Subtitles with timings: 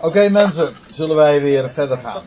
[0.00, 2.24] Oké mensen, zullen wij weer verder gaan.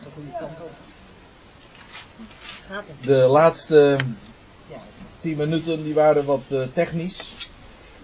[3.00, 3.98] De laatste
[5.18, 7.48] tien minuten die waren wat uh, technisch.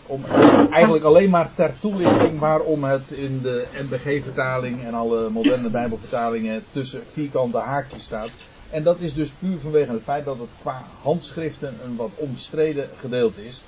[0.07, 0.25] Om,
[0.71, 7.07] eigenlijk alleen maar ter toelichting waarom het in de NBG-vertaling en alle moderne Bijbelvertalingen tussen
[7.07, 8.31] vierkante haakjes staat.
[8.71, 12.89] En dat is dus puur vanwege het feit dat het qua handschriften een wat omstreden
[12.99, 13.63] gedeelte is.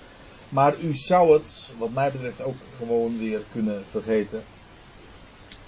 [0.49, 4.43] Maar u zou het, wat mij betreft, ook gewoon weer kunnen vergeten.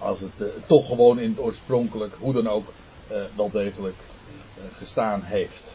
[0.03, 2.73] Als het uh, toch gewoon in het oorspronkelijk, hoe dan ook,
[3.13, 5.73] uh, wel degelijk uh, gestaan heeft.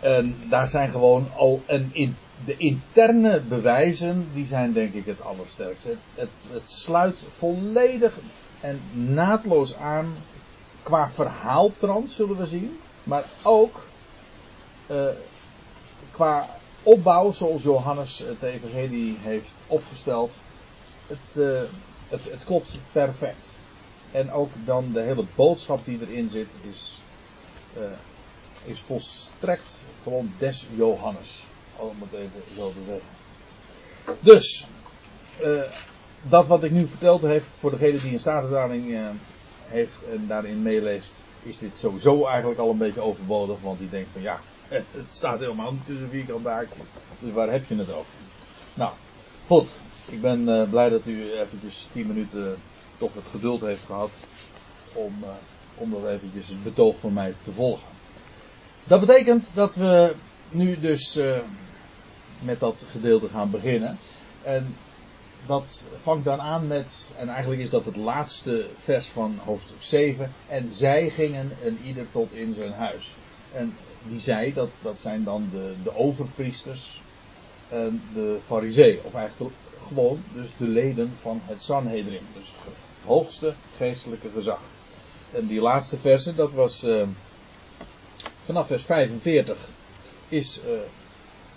[0.00, 5.22] En daar zijn gewoon al een in, de interne bewijzen, die zijn denk ik het
[5.22, 5.96] allersterkste.
[6.14, 8.14] Het, het, sluit volledig
[8.60, 10.14] en naadloos aan
[10.82, 12.80] qua verhaaltrand, zullen we zien.
[13.02, 13.82] Maar ook
[16.10, 16.48] qua
[16.82, 20.36] opbouw zoals Johannes het evangelie heeft opgesteld.
[21.06, 21.36] Het,
[22.30, 23.54] het, klopt perfect.
[24.10, 27.02] En ook dan de hele boodschap die erin zit is,
[27.78, 27.82] uh,
[28.64, 31.44] is volstrekt gewoon des Johannes.
[31.76, 33.08] Om het even zo te zeggen.
[34.20, 34.66] Dus,
[35.42, 35.62] uh,
[36.22, 38.98] dat wat ik nu verteld heb voor degene die een statenvertaling
[39.66, 41.10] heeft en daarin meeleest,
[41.42, 43.60] is dit sowieso eigenlijk al een beetje overbodig.
[43.60, 46.86] Want die denkt van ja, het staat helemaal niet tussen vierkante haakjes.
[47.18, 48.12] Dus waar heb je het over?
[48.74, 48.92] Nou,
[49.46, 49.74] goed.
[50.08, 52.56] Ik ben uh, blij dat u eventjes 10 minuten
[52.98, 54.10] toch het geduld heeft gehad
[54.92, 55.28] om, uh,
[55.74, 57.88] om dat eventjes het betoog van mij te volgen.
[58.84, 60.14] Dat betekent dat we
[60.50, 61.38] nu dus uh,
[62.40, 63.98] met dat gedeelte gaan beginnen.
[64.42, 64.76] En
[65.46, 70.32] dat vangt dan aan met, en eigenlijk is dat het laatste vers van hoofdstuk 7.
[70.48, 73.14] En zij gingen een ieder tot in zijn huis.
[73.52, 77.02] En die zij, dat, dat zijn dan de, de overpriesters
[77.68, 78.98] en de fariseeën.
[79.02, 79.52] Of eigenlijk
[79.86, 82.26] gewoon dus de leden van het Sanhedrin.
[82.32, 84.60] Dus het hoogste geestelijke gezag.
[85.32, 87.06] En die laatste verse, dat was uh,
[88.44, 89.68] vanaf vers 45,
[90.28, 90.72] is, uh,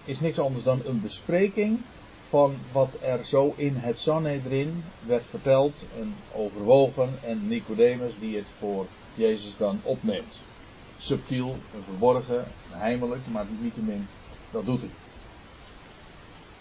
[0.05, 1.81] is niks anders dan een bespreking
[2.29, 7.19] van wat er zo in het Sanhedrin werd verteld en overwogen.
[7.23, 8.85] En Nicodemus die het voor
[9.15, 10.35] Jezus dan opneemt
[10.97, 14.07] subtiel en verborgen, heimelijk, maar niettemin,
[14.51, 14.89] dat doet hij.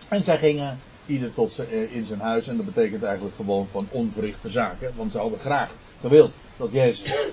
[0.09, 3.69] En zij gingen ieder tot ze, eh, in zijn huis en dat betekent eigenlijk gewoon
[3.69, 7.31] van onverrichte zaken, want ze hadden graag gewild dat Jezus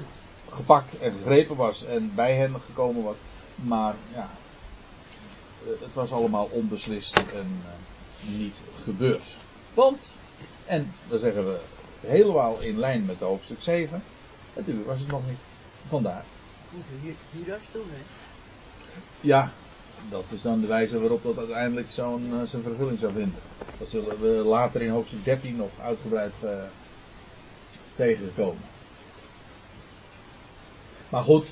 [0.49, 3.15] gepakt en gegrepen was en bij hen gekomen was,
[3.55, 4.29] maar ja,
[5.63, 9.37] eh, het was allemaal onbeslist en uh, niet gebeurd.
[9.73, 10.07] Want,
[10.65, 11.59] en dan zeggen we
[11.99, 14.03] helemaal in lijn met hoofdstuk 7,
[14.55, 15.39] natuurlijk was het nog niet.
[15.87, 16.23] Vandaar
[17.31, 18.01] Judas toen, hè?
[19.21, 19.51] Ja,
[20.09, 23.39] dat is dan de wijze waarop dat uiteindelijk zo'n uh, zijn vervulling zou vinden.
[23.77, 26.49] Dat zullen we later in hoofdstuk 13 nog uitgebreid uh,
[27.95, 28.61] tegenkomen.
[31.09, 31.47] Maar goed,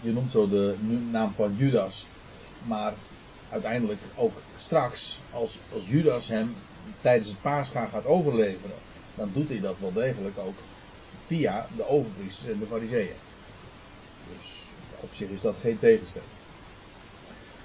[0.00, 0.74] je, noemt zo de
[1.10, 2.06] naam van Judas.
[2.64, 2.94] Maar
[3.50, 6.54] uiteindelijk ook straks, als, als Judas hem
[7.00, 8.76] tijdens het paascha gaat overleveren,
[9.14, 10.56] dan doet hij dat wel degelijk ook
[11.26, 13.16] via de overpriesters en de fariseeën.
[14.32, 14.62] Dus
[15.00, 16.35] op zich is dat geen tegenstelling.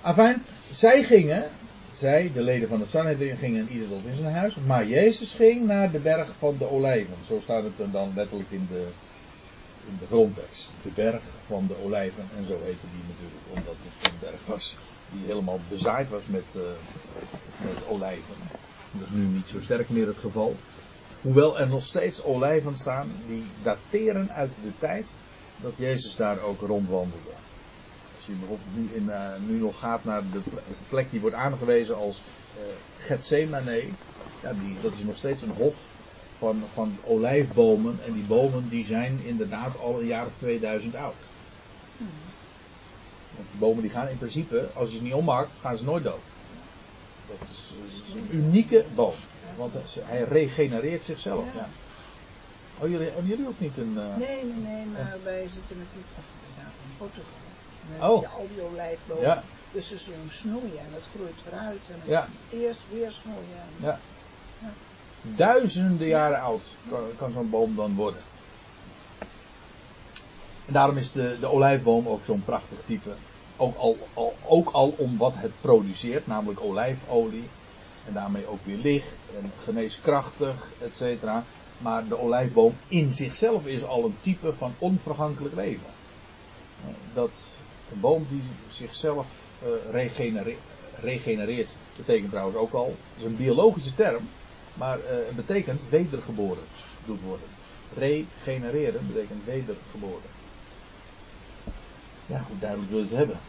[0.01, 1.49] Afijn, zij gingen,
[1.93, 4.55] zij, de leden van het Sanhedrin, gingen ieder tot in zijn huis.
[4.55, 7.15] Maar Jezus ging naar de berg van de olijven.
[7.25, 8.87] Zo staat het dan letterlijk in de,
[9.87, 10.71] in de grondtekst.
[10.83, 12.23] De berg van de olijven.
[12.37, 14.77] En zo heette die natuurlijk, omdat het een berg was
[15.11, 16.61] die helemaal bezaaid was met, uh,
[17.57, 18.35] met olijven.
[18.91, 20.55] Dat is nu niet zo sterk meer het geval.
[21.21, 25.11] Hoewel er nog steeds olijven staan die dateren uit de tijd
[25.61, 27.31] dat Jezus daar ook rondwandelde.
[28.21, 30.41] Als je bijvoorbeeld nu, in, uh, nu nog gaat naar de
[30.89, 32.21] plek die wordt aangewezen als
[32.57, 32.63] uh,
[32.97, 33.83] Gethsemane,
[34.41, 35.75] ja, die, dat is nog steeds een hof
[36.37, 37.99] van, van olijfbomen.
[38.05, 41.15] En die bomen die zijn inderdaad al een jaar of 2000 oud.
[43.35, 46.03] Want die bomen die gaan in principe, als je ze niet ommaakt, gaan ze nooit
[46.03, 46.23] dood.
[47.27, 47.73] Dat is,
[48.07, 49.15] is een unieke boom.
[49.57, 51.45] Want hij regenereert zichzelf.
[51.55, 51.69] Ja.
[52.77, 53.93] Oh, jullie, oh, jullie ook niet een...
[53.97, 54.15] Uh...
[54.17, 56.11] Nee, nee, nee, maar wij zitten natuurlijk...
[56.17, 57.50] Of we zaten in Portugal.
[57.89, 58.27] Met oh.
[58.53, 59.23] die olijfbomen.
[59.23, 59.43] Ja.
[59.71, 61.81] Dus ze zo'n snoeien en het groeit eruit.
[61.87, 62.27] En ja.
[62.49, 63.63] eerst weer snoeien.
[63.79, 63.99] Ja.
[64.61, 64.69] ja.
[65.21, 68.21] Duizenden jaren oud kan, kan zo'n boom dan worden.
[70.65, 73.13] En daarom is de, de olijfboom ook zo'n prachtig type.
[73.57, 77.49] Ook al, al, ook al om wat het produceert, namelijk olijfolie.
[78.05, 81.43] En daarmee ook weer licht en geneeskrachtig, et cetera.
[81.77, 85.89] Maar de olijfboom in zichzelf is al een type van onvergankelijk leven.
[87.13, 87.31] Dat
[87.91, 89.27] een boom die zichzelf
[89.63, 90.59] uh, regenereert,
[91.01, 94.29] regenereert, betekent trouwens ook al, het is een biologische term,
[94.73, 96.63] maar uh, het betekent wedergeboren.
[97.05, 97.47] doet worden.
[97.97, 100.29] Regenereren betekent wedergeboren.
[102.25, 103.39] Ja, hoe duidelijk wil het hebben.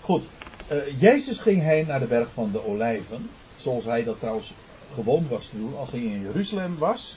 [0.00, 0.24] Goed,
[0.72, 3.30] uh, Jezus ging heen naar de berg van de Olijven.
[3.56, 4.54] Zoals hij dat trouwens
[4.94, 5.76] gewoon was te doen.
[5.76, 7.16] Als hij in Jeruzalem was,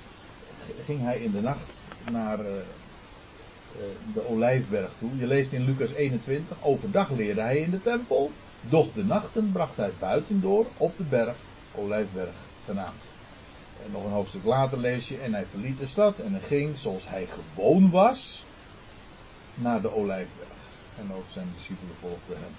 [0.86, 1.74] ging hij in de nacht
[2.12, 2.40] naar
[4.14, 5.18] de Olijfberg toe.
[5.18, 8.32] Je leest in Lucas 21, overdag leerde hij in de tempel.
[8.62, 11.36] Doch de nachten bracht hij buiten door op de berg,
[11.76, 12.36] Olijfberg
[12.66, 13.04] genaamd.
[13.86, 16.78] En nog een hoofdstuk later lees je, en hij verliet de stad en hij ging
[16.78, 18.46] zoals hij gewoon was
[19.56, 20.48] naar de Olijfberg.
[20.98, 22.56] En ook zijn discipelen volgden hem.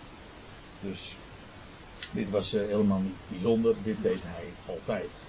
[0.80, 1.16] Dus
[2.10, 5.22] dit was uh, helemaal niet bijzonder, dit deed hij altijd.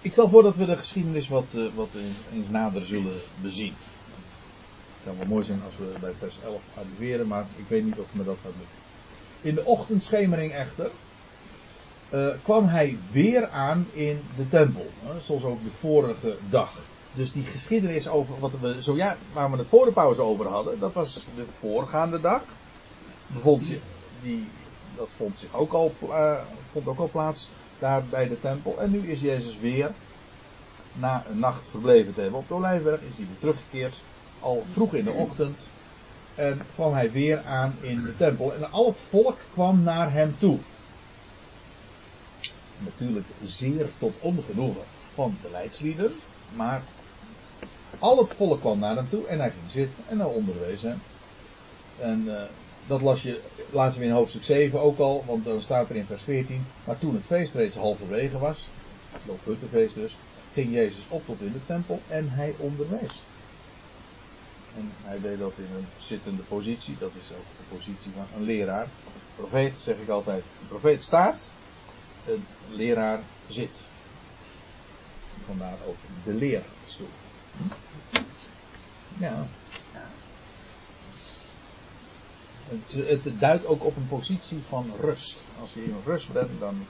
[0.00, 1.94] Ik stel voor dat we de geschiedenis wat, uh, wat
[2.32, 3.74] eens nader zullen bezien.
[4.94, 7.98] Het zou wel mooi zijn als we bij vers 11 arriveren, maar ik weet niet
[7.98, 8.84] of me dat gaat lukken.
[9.40, 10.90] In de ochtendschemering echter
[12.10, 14.86] uh, kwam hij weer aan in de tempel,
[15.22, 16.72] zoals ook de vorige dag.
[17.14, 20.78] Dus die geschiedenis over wat we zojuist, waar we het voor de pauze over hadden,
[20.78, 22.42] dat was de voorgaande dag.
[23.42, 23.78] Je,
[24.22, 24.48] die,
[24.96, 25.92] dat vond, zich ook al,
[26.72, 28.80] vond ook al plaats daar bij de tempel.
[28.80, 29.90] En nu is Jezus weer,
[30.92, 34.00] na een nacht verbleven te hebben op de Olijfberg, is hij weer teruggekeerd.
[34.40, 35.60] Al vroeg in de ochtend.
[36.34, 38.54] En kwam hij weer aan in de tempel.
[38.54, 40.58] En al het volk kwam naar hem toe.
[42.78, 44.82] Natuurlijk zeer tot ongenoegen
[45.14, 46.12] van de leidslieden.
[46.54, 46.82] Maar
[47.98, 51.00] al het volk kwam naar hem toe en hij ging zitten en hij onderwees hem.
[51.98, 52.42] En uh,
[52.86, 53.40] dat las je,
[53.70, 56.66] laten we in hoofdstuk 7 ook al, want dan staat er in vers 14.
[56.84, 58.68] Maar toen het feest reeds halverwege was,
[59.12, 60.16] het Loofhuttenfeest dus,
[60.52, 63.22] ging Jezus op tot in de tempel en hij onderwees.
[64.76, 68.42] En hij deed dat in een zittende positie, dat is ook de positie van een
[68.42, 68.88] leraar.
[69.36, 71.40] Profeet, zeg ik altijd, een profeet staat,
[72.26, 73.82] een leraar zit.
[75.46, 77.08] Vandaar ook de leerstoel.
[79.18, 79.46] Ja.
[82.68, 85.38] Het, het, duidt ook op een positie van rust.
[85.60, 86.86] Als je in rust bent, dan,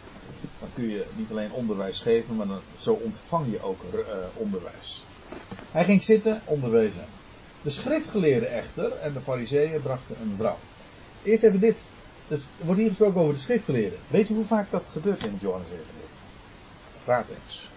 [0.59, 4.01] dan kun je niet alleen onderwijs geven, maar dan, zo ontvang je ook uh,
[4.35, 5.05] onderwijs.
[5.71, 7.05] Hij ging zitten, onderwezen.
[7.63, 10.59] De schriftgeleerden echter en de fariseeën brachten een vrouw.
[11.23, 11.77] Eerst even dit.
[12.29, 13.99] Dus er wordt hier gesproken over de schriftgeleerden.
[14.09, 16.09] Weet u hoe vaak dat gebeurt in Johannes Evangelie?
[17.05, 17.69] Vraag eens.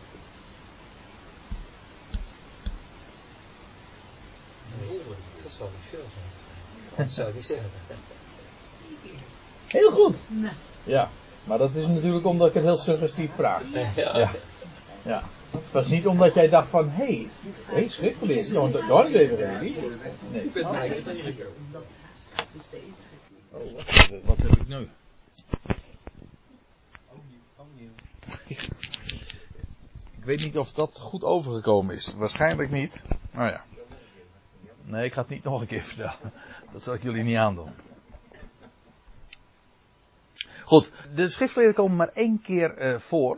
[5.44, 6.49] Dat zal niet veel zijn.
[7.00, 7.70] Dat zou ik niet zeggen.
[9.68, 10.16] Heel goed.
[10.84, 11.10] Ja,
[11.44, 13.64] maar dat is natuurlijk omdat ik het heel suggestief vraag.
[13.96, 14.12] Ja.
[14.18, 14.32] Ja.
[15.02, 15.24] ja.
[15.52, 17.30] Het was niet omdat jij dacht van, hé, hey,
[17.66, 19.78] hey, schriftgeleerd, Johannes Evangelie.
[20.32, 20.44] Nee.
[20.44, 21.04] Ik ben mij
[23.52, 24.90] Oh, wat, wat heb ik nu?
[30.18, 32.14] Ik weet niet of dat goed overgekomen is.
[32.18, 33.02] Waarschijnlijk niet.
[33.32, 33.64] Nou ja.
[34.84, 36.16] Nee, ik ga het niet nog een keer vertellen.
[36.72, 37.70] Dat zal ik jullie niet aandoen.
[40.64, 43.38] Goed, de schriftleden komen maar één keer uh, voor.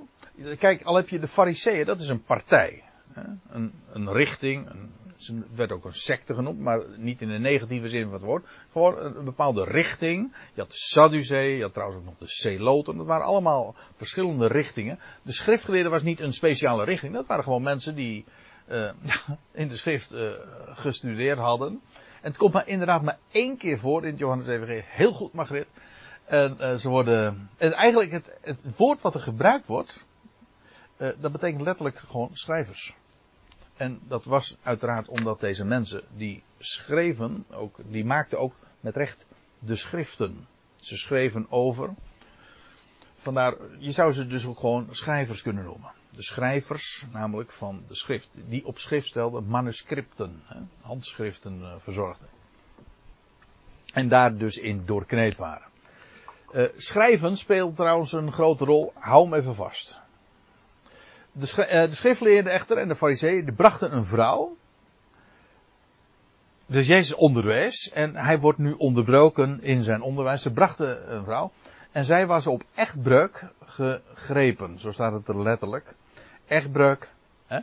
[0.57, 2.83] Kijk, al heb je de fariseeën, dat is een partij.
[3.13, 3.22] Hè?
[3.50, 4.92] Een, een richting, een,
[5.25, 8.48] het werd ook een secte genoemd, maar niet in de negatieve zin van het woord.
[8.72, 10.36] Gewoon een, bepaalde richting.
[10.54, 12.98] Je had de Sadducee, je had trouwens ook nog de Celoten.
[12.98, 15.00] Dat waren allemaal verschillende richtingen.
[15.24, 17.13] De schriftgeleerden was niet een speciale richting.
[17.13, 18.25] Dat waren gewoon mensen die
[18.70, 18.91] uh,
[19.51, 20.32] in de schrift uh,
[20.65, 21.82] gestudeerd hadden.
[22.22, 24.84] En het komt maar inderdaad maar één keer voor in het Johannes Evangelie.
[24.86, 25.68] Heel goed, Margret.
[26.25, 27.50] En uh, ze worden.
[27.58, 30.04] En eigenlijk het, het woord wat er gebruikt wordt.
[30.98, 32.96] dat betekent letterlijk gewoon schrijvers.
[33.78, 39.25] En dat was uiteraard omdat deze mensen die schreven, ook, die maakten ook met recht
[39.60, 40.48] de schriften.
[40.75, 41.94] Ze schreven over.
[43.16, 45.92] Vandaar, je zou ze dus ook gewoon schrijvers kunnen noemen.
[46.15, 50.44] De schrijvers, namelijk van de schrift, die op schrift stelden manuscripten,
[50.82, 52.27] handschriften uh, verzorgden.
[53.94, 55.68] En daar dus in doorkneed waren.
[56.53, 60.00] Uh, schrijven speelt trouwens een grote rol, hou hem even vast.
[61.32, 64.56] De, sch uh, de schriftleerden echter en de fariseeën brachten een vrouw.
[66.65, 70.41] Dus Jezus onderwees en hij wordt nu onderbroken in zijn onderwijs.
[70.41, 71.51] Ze brachten een vrouw
[71.91, 74.79] en zij was op echtbreuk gegrepen.
[74.79, 75.95] Zo staat het er letterlijk.
[76.48, 77.10] Echtbreuk.
[77.48, 77.60] Hè?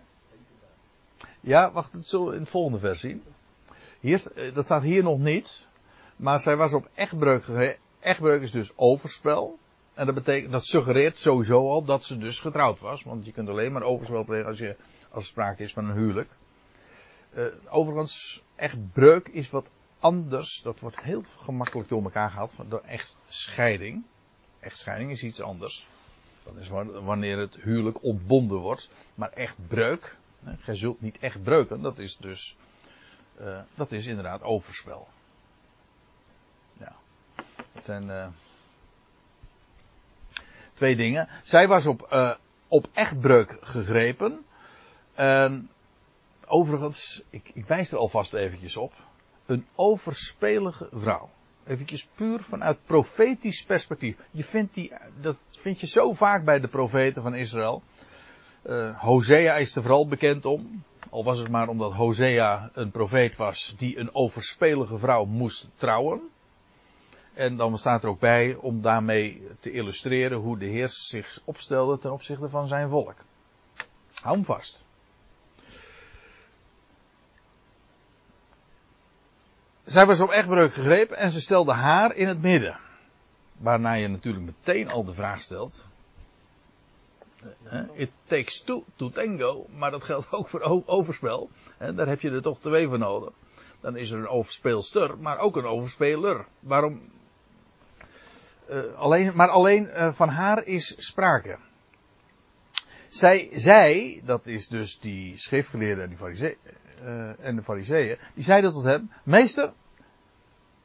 [1.41, 3.23] Ja, wacht, het zullen we in de volgende vers zien.
[4.01, 5.69] Hier, dat staat hier nog niet.
[6.17, 7.79] Maar zij was op echtbreuk gegrepen.
[8.01, 9.59] Echtbreuk is dus overspel.
[9.95, 13.03] En dat betekent, dat suggereert sowieso al dat ze dus getrouwd was.
[13.03, 14.77] Want je kunt alleen maar overspel plegen als je,
[15.11, 16.29] als er sprake is van een huwelijk.
[17.35, 19.67] Uh, overigens, echtbreuk is wat
[19.99, 20.61] anders.
[20.63, 22.55] Dat wordt heel gemakkelijk door elkaar gehaald.
[22.69, 24.05] Door echtscheiding.
[24.61, 25.87] Echtscheiding is iets anders.
[26.43, 26.69] Dat is
[27.05, 28.91] wanneer het huwelijk ontbonden wordt.
[29.15, 30.17] Maar echt breuk.
[30.59, 31.81] Gij zult niet echt breuken.
[31.81, 32.57] Dat is dus.
[33.41, 35.09] Uh, dat is inderdaad overspel.
[36.73, 36.97] Ja.
[37.73, 38.09] Het zijn.
[38.09, 38.27] Uh,
[40.75, 41.29] twee dingen.
[41.45, 42.35] Zij was op, uh,
[42.69, 44.45] op echtbreuk gegrepen.
[45.15, 45.71] En
[46.47, 48.93] overigens, ik, ik wijs er alvast eventjes op.
[49.47, 51.31] Een overspelige vrouw.
[51.69, 54.17] Eventjes puur vanuit profetisch perspectief.
[54.31, 57.83] Je vindt die, dat vind je zo vaak bij de profeten van Israël.
[58.67, 60.85] Uh, Hosea is er vooral bekend om.
[61.11, 66.21] Al was het maar omdat Hosea een profeet was die een overspelige vrouw moest trouwen.
[67.35, 71.99] En dan staat er ook bij om daarmee te illustreren hoe de Heer zich opstelde
[71.99, 73.17] ten opzichte van zijn volk.
[74.23, 74.87] Hou hem vast.
[79.89, 82.79] Zij was op echtbreuk gegrepen en ze stelde haar in het midden.
[83.57, 85.87] Waarna je natuurlijk meteen al de vraag stelt.
[87.93, 91.51] It takes two to tango, maar dat geldt ook voor overspel.
[91.79, 93.33] Daar heb je er toch twee voor nodig.
[93.81, 96.47] Dan is er een overspeelster, maar ook een overspeler.
[96.61, 97.01] Waarom?
[98.71, 101.59] Uh, alleen, maar alleen uh, van haar is sprake.
[103.09, 106.57] Zij, zij, dat is dus die schriftgeleerde en die
[107.03, 109.73] uh, en de fariseeën, die zeiden tot hem, meester,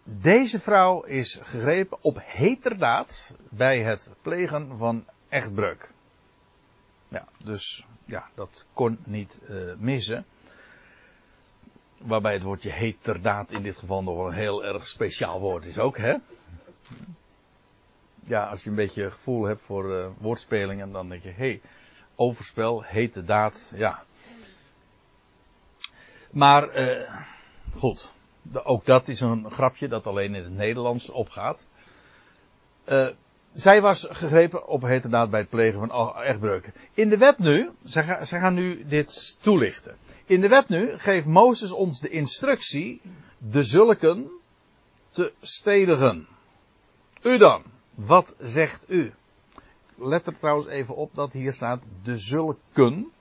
[0.03, 5.91] deze vrouw is gegrepen op heterdaad bij het plegen van echtbreuk.
[7.07, 10.25] Ja, dus ja, dat kon niet uh, missen.
[11.97, 15.77] Waarbij het woordje heterdaad in dit geval nog wel een heel erg speciaal woord is
[15.77, 16.15] ook, hè?
[18.25, 21.61] Ja, als je een beetje gevoel hebt voor uh, woordspelingen, dan denk je, hé, hey,
[22.15, 24.03] overspel, hete daad, ja.
[26.31, 27.09] Maar, uh,
[27.75, 28.11] goed.
[28.63, 31.65] Ook dat is een grapje dat alleen in het Nederlands opgaat.
[32.85, 33.07] Uh,
[33.53, 36.73] zij was gegrepen op heterdaad bij het plegen van echtbreuken.
[36.93, 39.97] In de wet nu, zij gaan nu dit toelichten.
[40.25, 43.01] In de wet nu geeft Mozes ons de instructie
[43.37, 44.31] de zulken
[45.09, 46.27] te stedigen.
[47.21, 49.13] U dan, wat zegt u?
[49.97, 53.11] Let er trouwens even op dat hier staat de zulken.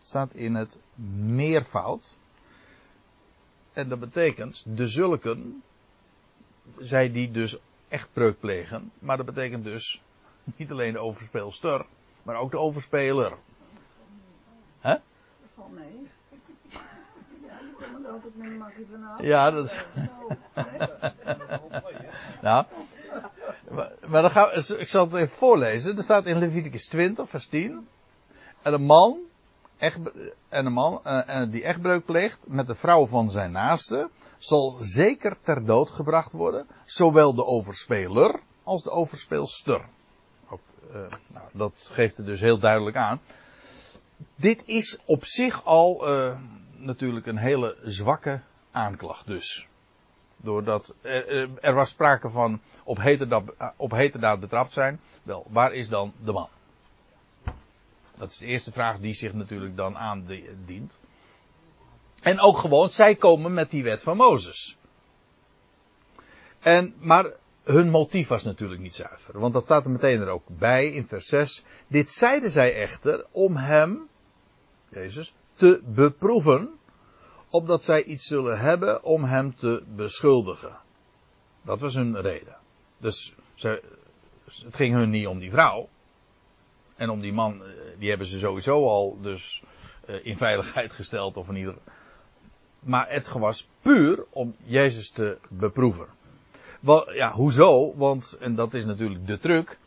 [0.00, 0.80] Staat in het
[1.16, 2.16] meervoud.
[3.72, 5.62] En dat betekent, de zulken,
[6.78, 7.58] zij die dus
[7.88, 8.92] echt breuk plegen.
[8.98, 10.02] Maar dat betekent dus
[10.44, 11.86] niet alleen de overspeelster,
[12.22, 13.32] maar ook de overspeler.
[14.80, 14.96] Hè?
[15.54, 16.10] Val mee.
[16.68, 19.20] Ja, die komen er altijd met een makkie vanaf.
[19.20, 19.84] Ja, dat is...
[22.42, 22.66] nou,
[24.06, 25.96] maar dan we, ik zal het even voorlezen.
[25.96, 27.88] Er staat in Leviticus 20, vers 10.
[28.62, 29.18] En een man
[29.78, 29.98] echt,
[30.48, 35.36] en een man uh, die echtbreuk pleegt met de vrouw van zijn naaste, zal zeker
[35.42, 39.84] ter dood gebracht worden, zowel de overspeler als de overspeelster.
[40.94, 43.20] Uh, nou, dat geeft het dus heel duidelijk aan.
[44.34, 46.38] Dit is op zich al uh,
[46.76, 49.68] natuurlijk een hele zwakke aanklacht dus.
[50.42, 53.44] Doordat er, er was sprake van op heterdaad,
[53.76, 55.00] op heterdaad betrapt zijn.
[55.22, 56.48] Wel, waar is dan de man?
[58.16, 61.00] Dat is de eerste vraag die zich natuurlijk dan aandient.
[62.22, 64.76] En ook gewoon, zij komen met die wet van Mozes.
[66.60, 67.34] En, maar
[67.64, 69.38] hun motief was natuurlijk niet zuiver.
[69.38, 71.64] Want dat staat er meteen er ook bij in vers 6.
[71.86, 74.08] Dit zeiden zij echter om hem,
[74.88, 76.78] Jezus, te beproeven.
[77.52, 80.76] Opdat zij iets zullen hebben om hem te beschuldigen.
[81.62, 82.56] Dat was hun reden.
[82.96, 83.34] Dus
[84.44, 85.88] het ging hun niet om die vrouw.
[86.96, 87.68] En om die man, eh,
[87.98, 89.62] die hebben ze sowieso al dus
[90.08, 91.74] uh, in veiligheid gesteld of in ieder.
[92.80, 96.06] Maar het was puur om Jezus te beproeven.
[96.80, 97.94] Wel, ja, hoezo?
[97.96, 99.78] Want, en dat is natuurlijk de truc.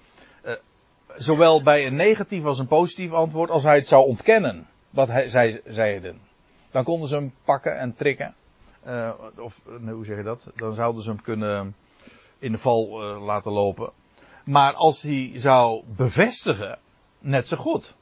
[0.45, 0.53] Uh,
[1.15, 4.67] zowel bij een negatief als een positief antwoord, als hij het zou ontkennen.
[4.89, 6.21] Wat hij, zij zeiden.
[6.75, 8.35] Dan konden ze hem pakken en trikken.
[8.87, 10.47] Uh, of, hoe zeg je dat?
[10.55, 11.75] Dan zouden ze hem kunnen
[12.39, 13.91] in de val laten lopen.
[14.45, 16.79] Maar als hij zou bevestigen
[17.19, 17.95] net zo goed.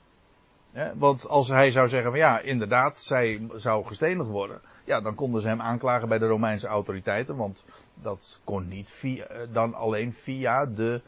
[0.94, 4.62] Want als hij zou zeggen van ja, inderdaad, zij zou gestenigd worden.
[4.84, 7.36] Ja, dan konden ze hem aanklagen bij de Romeinse autoriteiten.
[7.36, 7.64] Want
[7.94, 11.02] dat kon niet via, dan alleen via de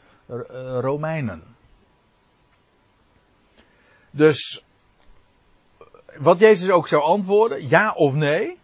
[0.79, 1.43] Romeinen.
[4.11, 4.64] Dus
[6.19, 8.57] wat Jezus ook zou antwoorden, ja of nee,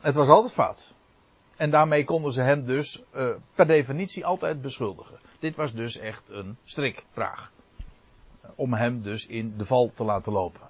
[0.00, 0.94] het was altijd fout.
[1.56, 5.18] En daarmee konden ze hem dus uh, per definitie altijd beschuldigen.
[5.38, 7.52] Dit was dus echt een strikvraag
[8.54, 10.68] om hem dus in de val te laten lopen.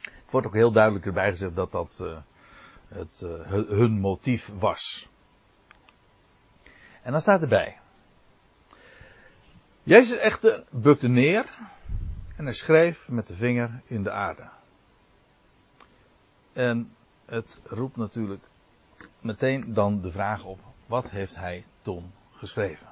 [0.00, 2.18] Het wordt ook heel duidelijk erbij gezegd dat dat uh,
[2.88, 5.08] het, uh, hun motief was.
[7.02, 7.78] En dan staat erbij.
[9.82, 11.44] Jezus echter bukte neer
[12.36, 14.48] En hij schreef met de vinger in de aarde.
[16.52, 18.44] En het roept natuurlijk
[19.20, 22.88] meteen dan de vraag op: wat heeft hij toen geschreven?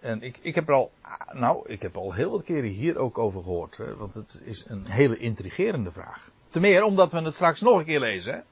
[0.00, 0.92] En ik, ik heb er al,
[1.32, 4.64] nou, ik heb al heel wat keren hier ook over gehoord, hè, want het is
[4.68, 6.30] een hele intrigerende vraag.
[6.48, 8.44] Ten meer omdat we het straks nog een keer lezen.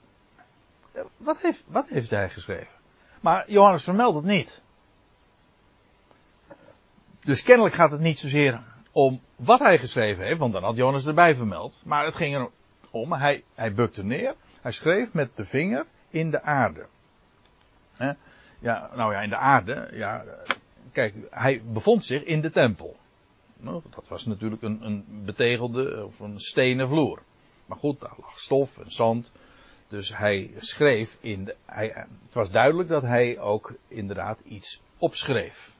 [0.92, 1.02] Hè.
[1.16, 2.74] Wat, heeft, wat heeft hij geschreven?
[3.20, 4.62] Maar Johannes vermeldt het niet.
[7.20, 8.62] Dus kennelijk gaat het niet zozeer
[8.94, 11.82] om wat hij geschreven heeft, want dan had Johannes erbij vermeld.
[11.84, 12.50] Maar het ging
[12.90, 16.86] erom, hij, hij bukte neer, hij schreef met de vinger in de aarde.
[18.58, 20.24] Ja, nou ja, in de aarde, ja,
[20.92, 22.96] kijk, hij bevond zich in de tempel.
[23.56, 27.22] Nou, dat was natuurlijk een, een betegelde of een stenen vloer.
[27.66, 29.32] Maar goed, daar lag stof en zand.
[29.88, 31.56] Dus hij schreef in de.
[31.66, 35.74] Het was duidelijk dat hij ook inderdaad iets opschreef.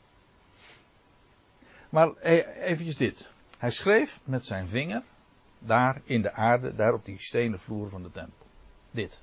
[1.95, 3.33] Maar eventjes dit.
[3.59, 5.03] Hij schreef met zijn vinger
[5.59, 8.47] daar in de aarde, daar op die stenen vloer van de tempel.
[8.91, 9.23] Dit.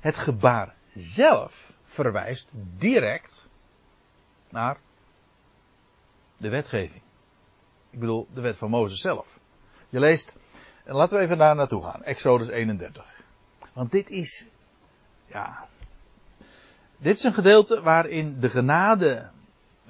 [0.00, 3.48] Het gebaar zelf verwijst direct
[4.50, 4.78] naar
[6.36, 7.02] de wetgeving.
[7.90, 9.38] Ik bedoel, de wet van Mozes zelf.
[9.88, 10.36] Je leest,
[10.84, 13.22] en laten we even daar naartoe gaan, Exodus 31.
[13.72, 14.46] Want dit is,
[15.26, 15.68] ja,
[16.96, 19.30] dit is een gedeelte waarin de genade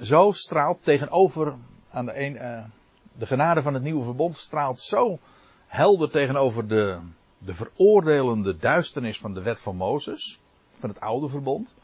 [0.00, 1.56] zo straalt tegenover
[1.92, 2.64] aan de een, uh,
[3.12, 5.18] de genade van het nieuwe verbond straalt zo
[5.66, 6.98] helder tegenover de,
[7.38, 10.40] de veroordelende duisternis van de wet van Mozes,
[10.78, 11.74] van het oude verbond.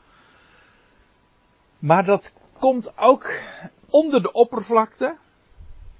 [1.79, 3.41] Maar dat komt ook
[3.91, 5.17] onder de oppervlakte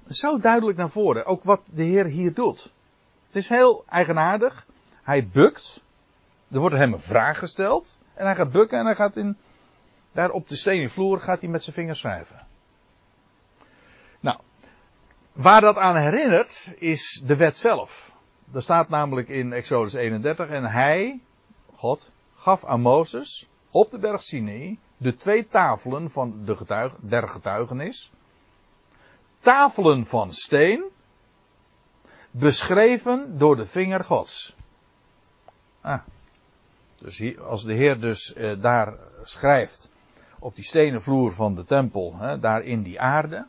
[0.09, 1.25] zo duidelijk naar voren.
[1.25, 2.71] Ook wat de Heer hier doet.
[3.27, 4.65] Het is heel eigenaardig.
[5.03, 5.83] Hij bukt.
[6.51, 7.97] Er wordt hem een vraag gesteld.
[8.13, 9.37] En hij gaat bukken en hij gaat in,
[10.11, 12.47] daar op de stenen vloer gaat hij met zijn vingers schrijven.
[14.19, 14.39] Nou,
[15.31, 18.11] waar dat aan herinnert is de wet zelf.
[18.53, 21.19] Er staat namelijk in Exodus 31 en hij,
[21.75, 27.27] God, gaf aan Mozes op de berg Sinai de twee tafelen van de getuig, der
[27.27, 28.11] getuigenis.
[29.39, 30.83] Tafelen van steen,
[32.31, 34.55] beschreven door de vinger Gods.
[35.81, 36.01] Ah.
[36.95, 39.91] Dus hier, als de Heer dus eh, daar schrijft
[40.39, 43.47] op die stenen vloer van de tempel, hè, daar in die aarde,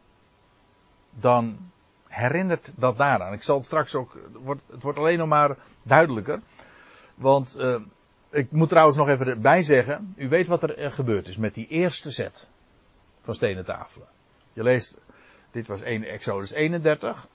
[1.10, 1.70] dan
[2.08, 3.32] herinnert dat daaraan.
[3.32, 6.40] Ik zal het straks ook, het wordt, het wordt alleen nog maar duidelijker.
[7.14, 7.80] Want uh,
[8.30, 11.66] ik moet trouwens nog even erbij zeggen, u weet wat er gebeurd is met die
[11.66, 12.48] eerste set
[13.22, 14.08] van stenen tafelen.
[14.52, 15.00] Je leest,
[15.50, 17.26] dit was 1 Exodus 31.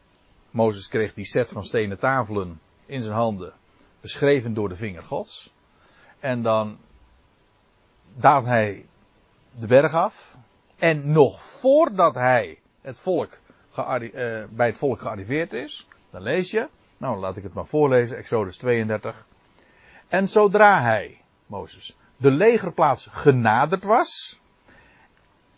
[0.51, 3.53] Mozes kreeg die set van stenen tafelen in zijn handen,
[4.01, 5.53] beschreven door de vinger Gods.
[6.19, 6.77] En dan
[8.13, 8.85] daalt hij
[9.51, 10.37] de berg af.
[10.75, 13.39] En nog voordat hij het volk
[14.49, 18.57] bij het volk gearriveerd is, dan lees je, nou laat ik het maar voorlezen, Exodus
[18.57, 19.25] 32.
[20.07, 24.39] En zodra hij, Mozes, de legerplaats genaderd was,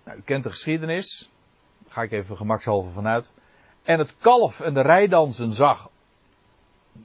[0.03, 1.31] nou, u kent de geschiedenis,
[1.79, 3.31] daar ga ik even gemakshalve vanuit,
[3.83, 5.89] en het kalf en de rijdansen zag,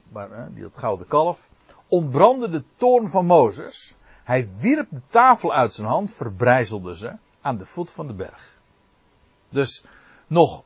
[0.09, 1.49] maar, hè, die dat gouden kalf,
[1.87, 3.95] ontbrandde de toorn van Mozes.
[4.23, 8.57] Hij wierp de tafel uit zijn hand, verbrijzelde ze aan de voet van de berg.
[9.49, 9.85] Dus
[10.27, 10.63] nog,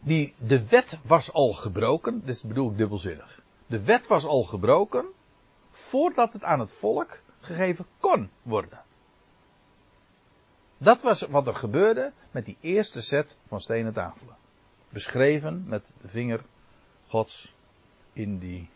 [0.00, 3.42] die, de wet was al gebroken, dit bedoel ik dubbelzinnig.
[3.66, 5.06] De wet was al gebroken,
[5.70, 8.82] voordat het aan het volk gegeven kon worden.
[10.78, 14.36] Dat was wat er gebeurde met die eerste set van stenen tafelen.
[14.88, 16.44] Beschreven met de vinger
[17.08, 17.54] Gods
[18.12, 18.68] in die,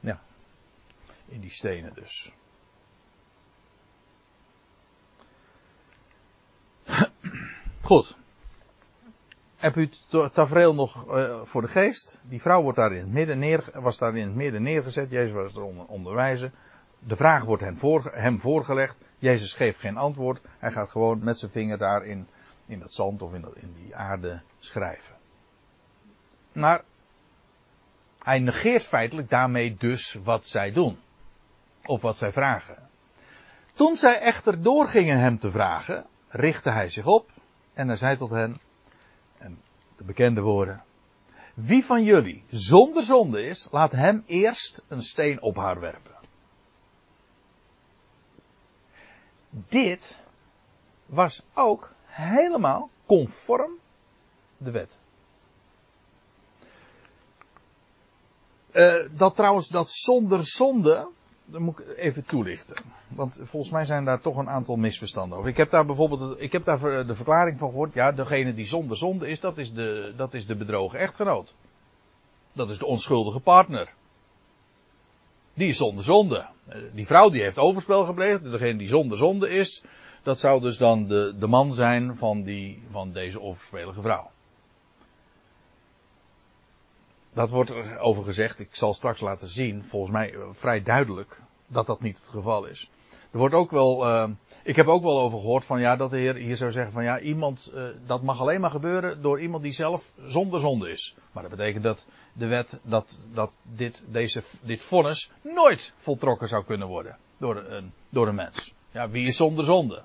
[0.00, 0.20] ja,
[1.26, 2.32] in die stenen dus.
[7.82, 8.16] Goed.
[9.58, 12.20] Heb u het tafereel nog uh, voor de geest?
[12.22, 15.10] Die vrouw wordt daar in het midden neer, was daar in het midden neergezet.
[15.10, 16.52] Jezus was er onder, onderwijzen.
[16.98, 18.96] De vraag wordt hem, voor, hem voorgelegd.
[19.18, 20.40] Jezus geeft geen antwoord.
[20.58, 22.28] Hij gaat gewoon met zijn vinger daar in,
[22.66, 25.14] in dat zand of in, in die aarde schrijven.
[26.52, 26.82] Maar
[28.22, 30.98] hij negeert feitelijk daarmee dus wat zij doen.
[31.84, 32.88] Of wat zij vragen.
[33.72, 37.30] Toen zij echter doorgingen hem te vragen, richtte hij zich op
[37.74, 38.60] en hij zei tot hen, en
[39.98, 40.82] de bekende woorden.
[41.54, 46.16] Wie van jullie zonder zonde is, laat hem eerst een steen op haar werpen.
[49.50, 50.18] Dit
[51.06, 53.72] was ook helemaal conform
[54.56, 54.98] de wet.
[58.72, 61.08] Uh, dat trouwens, dat zonder zonde,
[61.50, 62.76] dan moet ik even toelichten.
[63.08, 65.50] Want volgens mij zijn daar toch een aantal misverstanden over.
[65.50, 67.94] Ik heb daar bijvoorbeeld ik heb daar de verklaring van gehoord.
[67.94, 71.54] Ja, degene die zonder zonde is, dat is de, dat is de bedrogen echtgenoot.
[72.52, 73.92] Dat is de onschuldige partner.
[75.54, 76.46] Die is zonder zonde.
[76.66, 78.42] Eh, die vrouw die heeft overspel gepleegd.
[78.42, 79.84] Degene die zonder zonde is,
[80.22, 84.30] dat zou dus dan de, de man zijn van, die, van deze overspelige vrouw.
[87.38, 88.58] Dat wordt er over gezegd.
[88.58, 92.64] Ik zal straks laten zien, volgens mij eh, vrij duidelijk, dat dat niet het geval
[92.64, 92.90] is.
[93.30, 94.30] Er wordt ook wel, uh,
[94.62, 97.04] ik heb ook wel over gehoord van ja, dat de Heer hier zou zeggen van
[97.04, 101.16] ja, iemand, uh, dat mag alleen maar gebeuren door iemand die zelf zonder zonde is.
[101.32, 106.64] Maar dat betekent dat de wet, dat, dat dit, deze, dit vonnis nooit voltrokken zou
[106.64, 108.74] kunnen worden door een, door een mens.
[108.90, 110.02] Ja, wie is zonder zonde?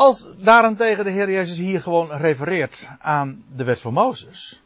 [0.00, 4.62] Als daarentegen de Heer Jezus hier gewoon refereert aan de wet van Mozes,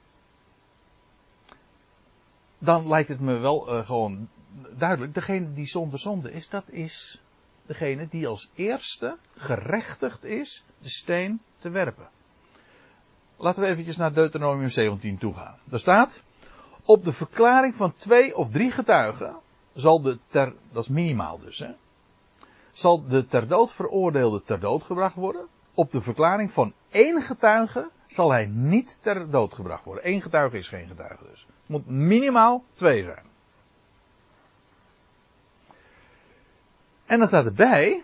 [2.59, 4.29] dan lijkt het me wel uh, gewoon
[4.77, 7.23] duidelijk, degene die zonder zonde is, dat is
[7.67, 12.09] degene die als eerste gerechtigd is de steen te werpen.
[13.37, 15.59] Laten we eventjes naar Deuteronomium 17 toe gaan.
[15.65, 16.23] Daar staat,
[16.85, 19.37] op de verklaring van twee of drie getuigen
[19.73, 21.71] zal de ter, dat is minimaal dus, hè,
[22.75, 25.47] zal de ter dood veroordeelde ter dood gebracht worden.
[25.75, 30.09] Op de verklaring van één getuige zal hij niet ter dood gebracht worden.
[30.09, 31.47] Eén getuige is geen getuige dus.
[31.61, 33.33] Het moet minimaal twee zijn.
[37.05, 38.03] En dan staat erbij,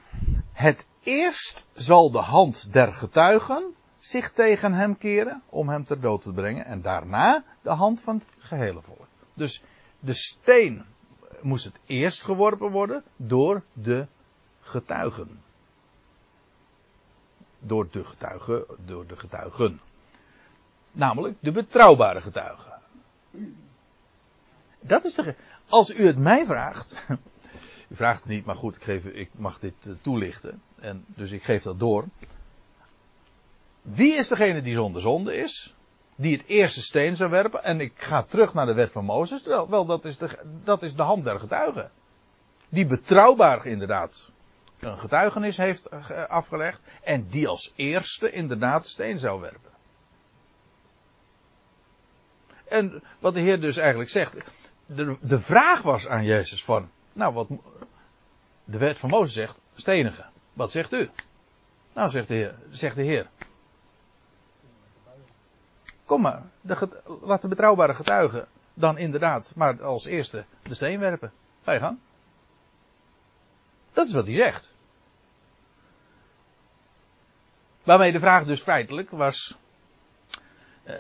[0.52, 6.22] het eerst zal de hand der getuigen zich tegen hem keren om hem ter dood
[6.22, 9.06] te brengen en daarna de hand van het gehele volk.
[9.34, 9.62] Dus
[9.98, 10.84] de steen
[11.40, 14.06] moest het eerst geworpen worden door de
[14.70, 15.42] getuigen.
[17.58, 19.80] Door de getuigen, door de getuigen.
[20.92, 22.72] Namelijk de betrouwbare getuigen.
[24.80, 25.34] Dat is de.
[25.68, 27.04] Als u het mij vraagt.
[27.90, 30.62] U vraagt het niet, maar goed, ik, geef, ik mag dit eh, toelichten.
[30.80, 32.04] En dus ik geef dat door.
[33.82, 35.74] Wie is degene die zonder zonde is?
[36.16, 37.64] Die het eerste steen zou werpen.
[37.64, 39.42] En ik ga terug naar de wet van Mozes.
[39.42, 41.90] Wel, wel dat, is de, dat is de hand der getuigen.
[42.68, 44.32] Die betrouwbaar inderdaad
[44.80, 46.80] een getuigenis heeft eh, afgelegd.
[47.02, 49.70] En die als eerste inderdaad de steen zou werpen.
[52.64, 54.36] En wat de Heer dus eigenlijk zegt.
[54.86, 56.90] De, de vraag was aan Jezus van.
[57.12, 57.48] Nou, wat
[58.64, 60.30] de wet van Mozes zegt, stenigen.
[60.52, 61.10] Wat zegt u?
[61.92, 62.54] Nou, zegt de Heer.
[62.70, 63.26] Zegt de Heer.
[66.04, 66.88] Kom maar, de,
[67.22, 71.32] laat de betrouwbare getuigen dan inderdaad maar als eerste de steen werpen.
[71.62, 71.98] Ga je gang.
[73.92, 74.69] Dat is wat hij zegt.
[77.84, 79.58] Waarmee de vraag dus feitelijk was.
[80.86, 80.94] Uh,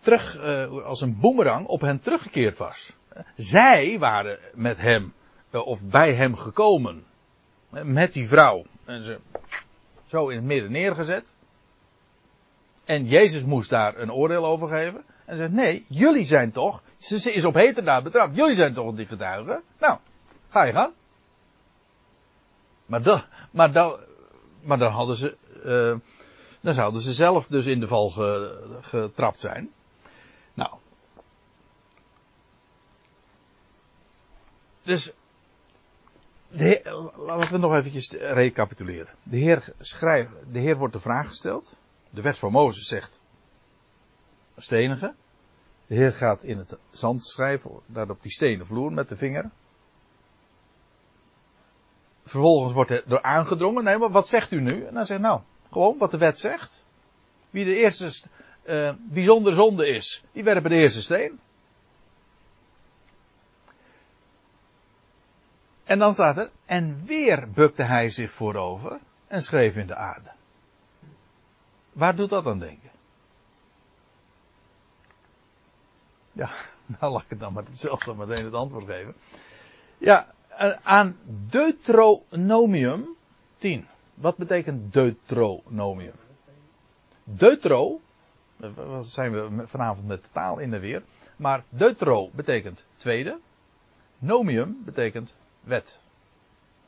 [0.00, 2.92] terug, uh, als een boemerang op hen teruggekeerd was.
[3.36, 5.14] zij waren met hem,
[5.50, 7.04] uh, of bij hem gekomen.
[7.70, 8.64] met die vrouw.
[8.84, 9.20] En ze
[10.06, 11.34] zo in het midden neergezet.
[12.84, 15.04] En Jezus moest daar een oordeel over geven.
[15.24, 16.82] En zegt: Nee, jullie zijn toch.
[16.96, 18.36] Ze is op heterdaad betrapt.
[18.36, 19.62] Jullie zijn toch die getuigen?
[19.78, 19.98] Nou,
[20.48, 20.92] ga je gaan.
[22.86, 23.72] Maar, dat, maar,
[24.60, 25.36] maar dan hadden ze.
[25.66, 25.96] Uh,
[26.60, 28.10] dan zouden ze zelf dus in de val
[28.80, 29.70] getrapt zijn.
[30.54, 30.70] Nou.
[34.82, 35.14] Dus.
[36.50, 36.80] De
[37.16, 39.14] laten we nog eventjes recapituleren.
[39.22, 41.76] De Heer schrijft, de Heer wordt de vraag gesteld.
[42.10, 43.20] De wet van Mozes zegt.
[44.56, 45.14] Stenige.
[45.86, 49.50] De Heer gaat in het zand schrijven, daar op die stenen vloer met de vinger.
[52.24, 53.84] Vervolgens wordt er door aangedrongen.
[53.84, 54.84] Nee, maar wat zegt u nu?
[54.84, 56.84] En dan zegt nou, gewoon wat de wet zegt.
[57.50, 58.10] Wie de eerste
[58.64, 61.40] uh, bijzonder zonde is, die werpen de eerste steen.
[65.84, 70.30] En dan staat er, en weer bukte hij zich voorover en schreef in de aarde.
[71.92, 72.90] Waar doet dat aan denken?
[76.32, 76.50] Ja,
[77.00, 79.14] nou laat ik dan maar zelf dan meteen het antwoord geven.
[79.98, 80.34] Ja,
[80.82, 83.16] aan Deuteronomium
[83.58, 83.86] 10.
[84.16, 86.14] Wat betekent Deuteronomium?
[87.24, 88.00] Deutero,
[89.02, 91.02] zijn we vanavond met de taal in de weer.
[91.36, 93.38] Maar Deutero betekent tweede.
[94.18, 96.00] Nomium betekent wet.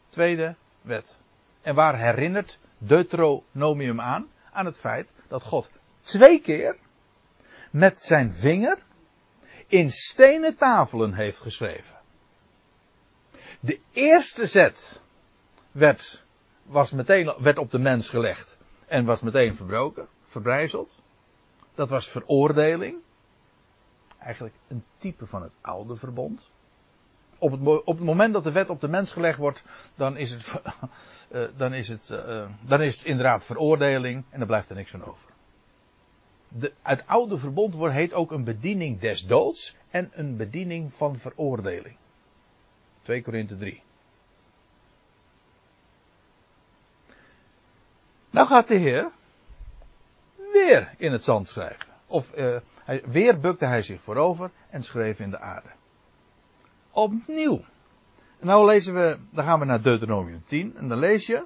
[0.09, 1.17] Tweede wet.
[1.63, 4.29] En waar herinnert Deuteronomium aan?
[4.53, 6.77] Aan het feit dat God twee keer
[7.71, 8.79] met zijn vinger
[9.67, 11.97] in stenen tafelen heeft geschreven.
[13.61, 15.01] De eerste zet
[15.73, 16.25] werd,
[16.69, 21.03] was meteen, werd op de mens gelegd en was meteen verbroken, verbrijzeld.
[21.75, 22.97] Dat was veroordeling.
[24.19, 26.51] eigenlijk een type van het oude verbond.
[27.39, 30.31] Op het, op het moment dat de wet op de mens gelegd wordt, dan is
[30.31, 30.53] het,
[31.29, 34.91] eh, dan is het, eh, dan is het inderdaad veroordeling en dan blijft er niks
[34.91, 35.31] van over.
[36.83, 41.97] Het oude verbond wordt, heet ook een bediening des doods en een bediening van veroordeling.
[43.03, 43.83] 2 Korinthe 3.
[48.31, 49.11] Nou gaat de Heer
[50.53, 51.89] weer in het zand schrijven.
[52.07, 52.33] Of
[52.85, 55.69] hij, weer bukte hij zich voorover en schreef in de aarde.
[56.91, 57.65] Opnieuw.
[58.41, 61.45] Nou lezen we, dan gaan we naar Deuteronomium 10 en dan lees je.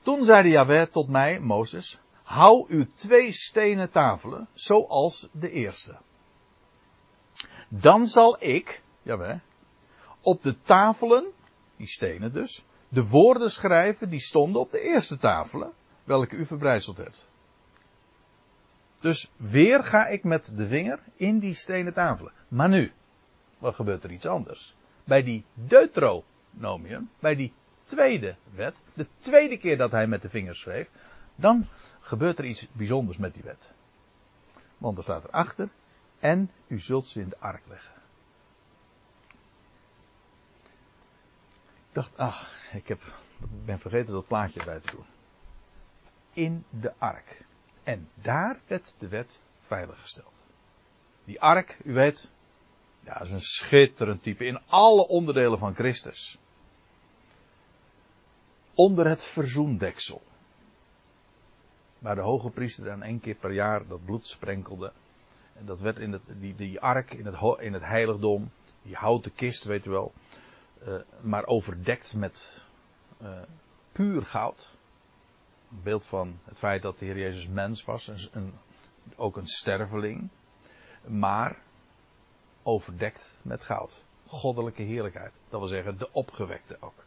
[0.00, 5.96] Toen zeide Yahweh tot mij, Mozes, hou uw twee stenen tafelen, zoals de eerste.
[7.68, 9.38] Dan zal ik, Yahweh,
[10.20, 11.26] op de tafelen,
[11.76, 15.72] die stenen dus, de woorden schrijven die stonden op de eerste tafelen,
[16.04, 17.28] welke u verbrijzeld hebt.
[19.00, 22.32] Dus weer ga ik met de vinger in die stenen tafelen.
[22.48, 22.92] Maar nu,
[23.58, 24.74] wat gebeurt er iets anders?
[25.04, 27.52] Bij die Deuteronomium, bij die
[27.84, 30.88] tweede wet, de tweede keer dat hij met de vinger schreef,
[31.34, 31.66] dan
[32.00, 33.72] gebeurt er iets bijzonders met die wet.
[34.78, 35.68] Want er staat erachter,
[36.18, 38.01] en u zult ze in de ark leggen.
[41.92, 43.00] Dacht, ach, ik heb,
[43.64, 45.04] ben vergeten dat plaatje erbij te doen.
[46.32, 47.44] In de ark.
[47.82, 50.42] En daar werd de wet veiliggesteld.
[51.24, 52.30] Die ark, u weet,
[53.00, 56.38] ja, is een schitterend type in alle onderdelen van Christus.
[58.74, 60.22] Onder het verzoendeksel.
[61.98, 64.92] Waar de hoge priester dan één keer per jaar dat bloed sprenkelde.
[65.52, 68.50] En dat werd in het, die, die ark in het, in het heiligdom,
[68.82, 70.12] die houten kist, weet u wel.
[70.88, 72.62] Uh, maar overdekt met
[73.22, 73.28] uh,
[73.92, 74.70] puur goud.
[75.70, 78.52] Een beeld van het feit dat de Heer Jezus mens was, een, een,
[79.16, 80.28] ook een sterveling.
[81.06, 81.56] Maar
[82.62, 84.04] overdekt met goud.
[84.26, 85.40] Goddelijke heerlijkheid.
[85.48, 87.04] Dat wil zeggen, de opgewekte ook.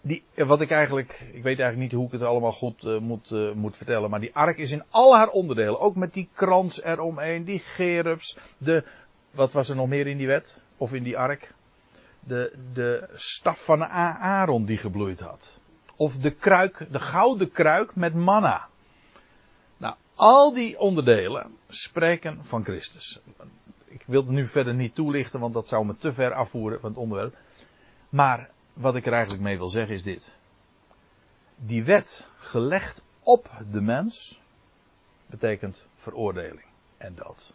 [0.00, 3.76] Die, wat ik eigenlijk, ik weet eigenlijk niet hoe ik het allemaal goed moet, moet
[3.76, 7.58] vertellen, maar die ark is in al haar onderdelen, ook met die krans eromheen, die
[7.58, 8.84] gerubs, de,
[9.30, 11.54] wat was er nog meer in die wet, of in die ark?
[12.26, 15.58] De, de staf van Aaron die gebloeid had.
[15.96, 18.68] Of de kruik, de gouden kruik met manna.
[19.76, 23.20] Nou, al die onderdelen spreken van Christus.
[23.84, 26.90] Ik wil het nu verder niet toelichten, want dat zou me te ver afvoeren van
[26.90, 27.36] het onderwerp.
[28.08, 30.32] Maar wat ik er eigenlijk mee wil zeggen is dit.
[31.56, 34.40] Die wet gelegd op de mens
[35.26, 36.64] betekent veroordeling
[36.96, 37.52] en dood.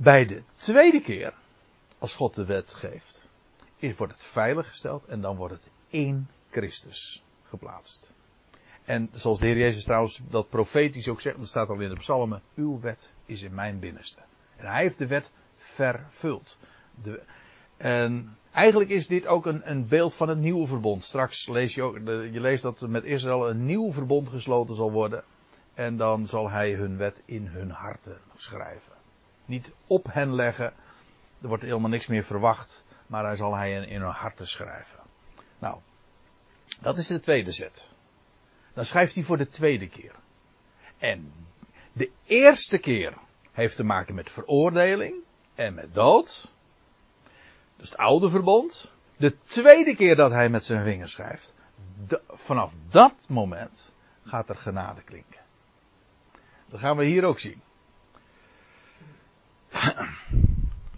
[0.00, 1.32] Bij de tweede keer,
[1.98, 3.28] als God de wet geeft,
[3.96, 8.10] wordt het veiliggesteld en dan wordt het in Christus geplaatst.
[8.84, 11.98] En zoals de Heer Jezus trouwens dat profetisch ook zegt, dat staat al in de
[11.98, 14.20] psalmen, uw wet is in mijn binnenste.
[14.56, 16.56] En hij heeft de wet vervuld.
[17.02, 17.22] De,
[17.76, 21.04] en eigenlijk is dit ook een, een, beeld van het nieuwe verbond.
[21.04, 25.24] Straks lees je ook, je leest dat met Israël een nieuw verbond gesloten zal worden.
[25.74, 28.97] En dan zal hij hun wet in hun harten schrijven.
[29.48, 30.72] Niet op hen leggen.
[31.40, 32.84] Er wordt helemaal niks meer verwacht.
[33.06, 34.98] Maar hij zal hij in hun harten schrijven.
[35.58, 35.78] Nou,
[36.80, 37.88] dat is de tweede zet.
[38.74, 40.12] Dan schrijft hij voor de tweede keer.
[40.98, 41.32] En
[41.92, 43.14] de eerste keer
[43.52, 45.14] heeft te maken met veroordeling
[45.54, 46.52] en met dood.
[47.76, 48.90] Dus het oude verbond.
[49.16, 51.54] De tweede keer dat hij met zijn vinger schrijft.
[52.28, 53.92] Vanaf dat moment
[54.24, 55.40] gaat er genade klinken.
[56.68, 57.62] Dat gaan we hier ook zien.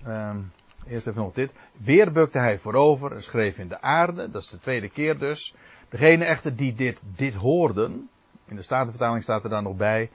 [0.07, 0.53] Um,
[0.89, 1.53] eerst even nog dit.
[1.77, 4.31] Weer bukte hij voorover en schreef in de aarde.
[4.31, 5.55] Dat is de tweede keer dus.
[5.89, 8.09] Degene echter die dit, dit hoorden.
[8.45, 10.11] In de Statenvertaling staat er dan nog bij.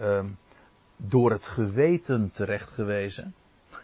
[0.00, 0.38] Um,
[0.96, 3.34] door het geweten terechtgewezen.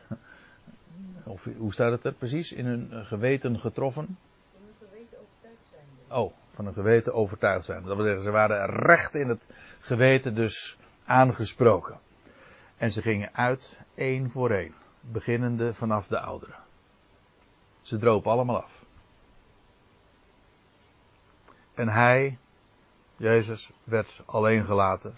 [1.24, 2.52] Of hoe staat het er precies?
[2.52, 4.18] In hun geweten getroffen?
[4.52, 6.18] Van een geweten overtuigd zijn.
[6.18, 7.82] Oh, van een geweten overtuigd zijn.
[7.82, 9.48] Dat wil zeggen, ze waren recht in het
[9.80, 11.98] geweten dus aangesproken.
[12.76, 14.74] En ze gingen uit één voor één.
[15.00, 16.56] Beginnende vanaf de ouderen.
[17.80, 18.84] Ze dropen allemaal af.
[21.74, 22.38] En hij,
[23.16, 25.14] Jezus, werd alleen gelaten.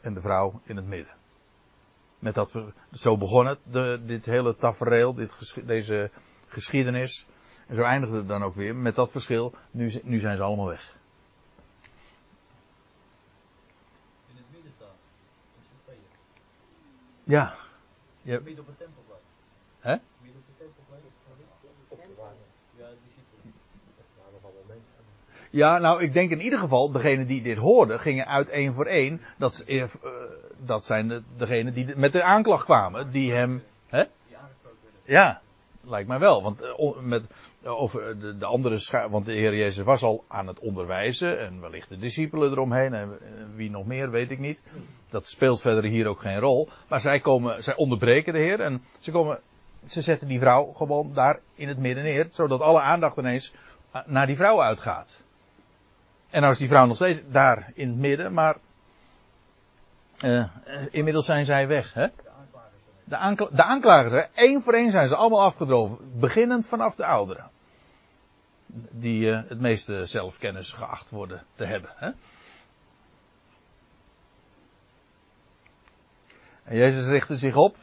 [0.00, 1.14] En de vrouw in het midden.
[2.18, 2.62] Met dat,
[2.92, 6.10] zo begon het, de, dit hele tafereel, dit, deze
[6.46, 7.26] geschiedenis.
[7.66, 9.54] En zo eindigde het dan ook weer met dat verschil.
[9.70, 10.96] Nu, nu zijn ze allemaal weg.
[14.28, 14.94] In het midden staan.
[15.58, 16.00] In z'n tweeën.
[17.24, 17.54] Ja.
[18.22, 19.20] Je, op het tempelplein.
[19.80, 19.96] hè?
[20.20, 21.02] Midden op het tempelplein.
[21.88, 22.36] Op de wagen.
[22.76, 23.52] Ja, die ziet.
[25.50, 28.86] Ja, nou, ik denk in ieder geval, degenen die dit hoorden, gingen uit één voor
[28.86, 29.20] één.
[29.36, 29.84] Dat, eh,
[30.56, 33.62] dat zijn de, degenen die met de aanklacht kwamen, die hem.
[33.86, 34.04] Hè?
[35.04, 35.40] Ja,
[35.80, 36.42] lijkt mij wel.
[36.42, 37.26] Want eh, met,
[37.64, 41.40] over de, de andere want de Heer Jezus was al aan het onderwijzen.
[41.40, 42.94] En wellicht de discipelen eromheen.
[42.94, 44.60] En eh, wie nog meer, weet ik niet.
[45.10, 46.68] Dat speelt verder hier ook geen rol.
[46.88, 48.60] Maar zij komen, zij onderbreken de Heer.
[48.60, 49.40] En ze komen,
[49.86, 52.28] ze zetten die vrouw gewoon daar in het midden neer.
[52.30, 53.54] Zodat alle aandacht ineens
[53.92, 55.22] eh, naar die vrouw uitgaat.
[56.30, 58.56] En nou is die vrouw nog steeds daar in het midden, maar
[60.18, 60.48] eh, eh,
[60.90, 61.94] inmiddels zijn zij weg.
[61.94, 62.06] Hè?
[63.04, 66.20] De, aankla de aanklagers, één voor één zijn ze allemaal afgedroven.
[66.20, 67.50] Beginnend vanaf de ouderen.
[68.90, 71.90] Die eh, het meeste zelfkennis geacht worden te hebben.
[71.94, 72.10] Hè?
[76.64, 77.76] En Jezus richtte zich op.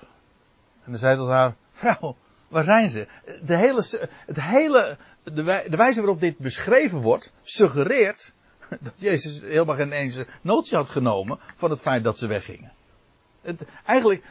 [0.84, 2.15] En zei tot haar: Vrouw,
[2.47, 3.08] waar zijn ze?
[3.43, 8.32] De hele, het hele, de, de wijze waarop dit beschreven wordt, suggereert
[8.80, 12.71] dat Jezus helemaal geen eens notie had genomen van het feit dat ze weggingen.
[13.41, 14.23] Het, eigenlijk,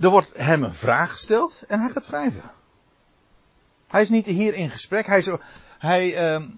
[0.00, 2.42] er wordt hem een vraag gesteld en hij gaat schrijven.
[3.92, 5.06] Hij is niet hier in gesprek.
[5.06, 5.30] Hij is,
[5.78, 6.48] hij, ehm,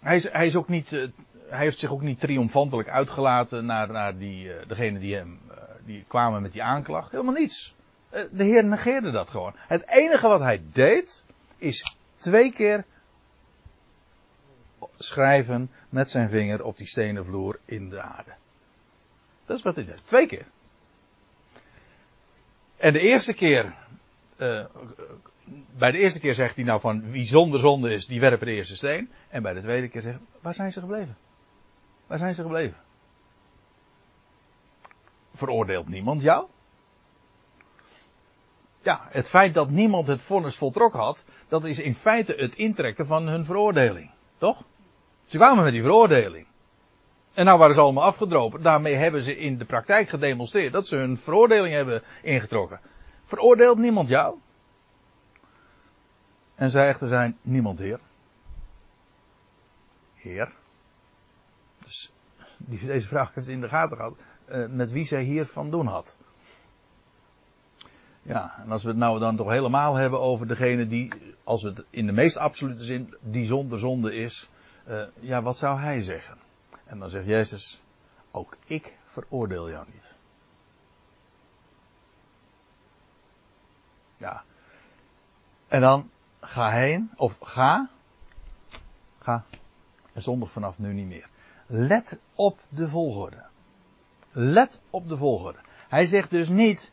[0.00, 1.08] hij is, hij is ook niet, eh,
[1.48, 5.56] hij heeft zich ook niet triomfantelijk uitgelaten naar, naar die, eh, degene die hem, eh,
[5.84, 7.10] die kwamen met die aanklacht.
[7.10, 7.74] Helemaal niets.
[8.10, 9.54] De Heer negeerde dat gewoon.
[9.56, 11.24] Het enige wat hij deed,
[11.56, 12.84] is twee keer
[14.98, 18.32] schrijven met zijn vinger op die stenen vloer in de aarde.
[19.44, 20.06] Dat is wat hij deed.
[20.06, 20.46] Twee keer.
[22.76, 23.74] En de eerste keer,
[25.78, 28.52] bij de eerste keer zegt hij nou van wie zonder zonde is, die werpen de
[28.52, 29.10] eerste steen.
[29.28, 31.16] En bij de tweede keer zegt waar zijn ze gebleven?
[32.06, 32.76] Waar zijn ze gebleven?
[35.32, 36.46] Veroordeelt niemand jou?
[38.82, 43.06] Ja, het feit dat niemand het vonnis voltrokken had, dat is in feite het intrekken
[43.06, 44.10] van hun veroordeling.
[44.38, 44.62] Toch?
[45.24, 46.46] Ze kwamen met die veroordeling.
[47.34, 48.62] En nou waren ze allemaal afgedropen.
[48.62, 52.80] Daarmee hebben ze in de praktijk gedemonstreerd dat ze hun veroordeling hebben ingetrokken.
[53.24, 54.38] Veroordeelt niemand jou?
[56.56, 58.00] En zij echter zijn niemand heer.
[60.14, 60.52] Heer.
[61.78, 62.12] Dus
[62.56, 64.16] die, deze vraag heeft in de gaten gehad.
[64.44, 66.16] eh, met wie zij hier van doen had.
[68.22, 71.12] Ja, en als we het nou dan toch helemaal hebben over degene die,
[71.44, 74.48] als het in de meest absolute zin, die zonder zonde is.
[74.84, 76.38] eh, ja, wat zou hij zeggen?
[76.84, 77.82] En dan zegt Jezus,
[78.30, 80.14] ook ik veroordeel jou niet.
[84.16, 84.44] Ja.
[85.68, 86.10] En dan
[86.46, 87.88] ga heen, of ga,
[89.18, 89.44] ga,
[90.12, 91.28] en zondig vanaf nu niet meer.
[91.66, 93.44] Let op de volgorde.
[94.30, 95.58] Let op de volgorde.
[95.88, 96.92] Hij zegt dus niet,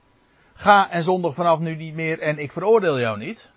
[0.54, 3.52] ga en zondig vanaf nu niet meer en ik veroordeel jou niet.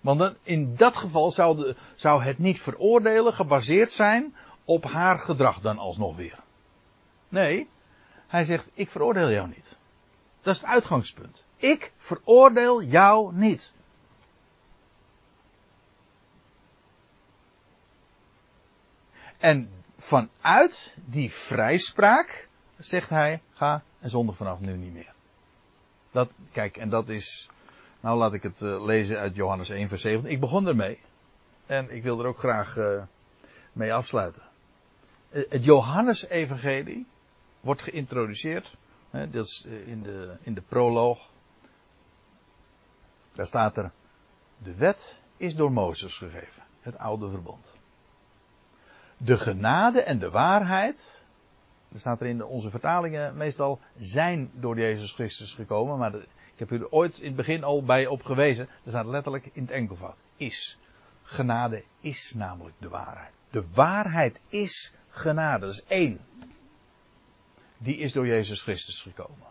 [0.00, 5.60] Want in dat geval zou, de, zou het niet veroordelen gebaseerd zijn op haar gedrag
[5.60, 6.38] dan alsnog weer.
[7.28, 7.68] Nee,
[8.26, 9.76] hij zegt, ik veroordeel jou niet.
[10.40, 11.44] Dat is het uitgangspunt.
[11.58, 13.72] Ik veroordeel jou niet.
[19.38, 25.12] En vanuit die vrijspraak zegt hij, ga en zondig vanaf nu niet meer.
[26.10, 27.48] Dat, kijk, en dat is,
[28.00, 30.30] nou laat ik het uh, lezen uit Johannes 1 vers 7.
[30.30, 30.98] Ik begon ermee.
[31.66, 33.02] En ik wil er ook graag uh,
[33.72, 34.42] mee afsluiten.
[35.30, 37.06] Uh, het Johannes-evangelie
[37.60, 38.76] wordt geïntroduceerd.
[39.10, 41.30] Hè, dat is in de, in de proloog.
[43.38, 43.90] Daar staat er,
[44.58, 46.62] de wet is door Mozes gegeven.
[46.80, 47.72] Het oude verbond.
[49.16, 51.22] De genade en de waarheid,
[51.92, 55.98] er staat er in onze vertalingen meestal, zijn door Jezus Christus gekomen.
[55.98, 58.68] Maar ik heb u er ooit in het begin al bij op gewezen.
[58.84, 60.16] Er staat letterlijk in het enkelvoud.
[60.36, 60.78] Is.
[61.22, 63.32] Genade is namelijk de waarheid.
[63.50, 65.66] De waarheid is genade.
[65.66, 66.20] Dat is één.
[67.76, 69.46] Die is door Jezus Christus gekomen.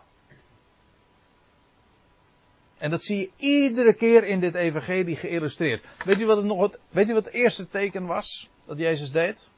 [2.78, 5.84] En dat zie je iedere keer in dit evangelie geïllustreerd.
[6.04, 9.50] Weet u wat het nog weet u wat het eerste teken was dat Jezus deed?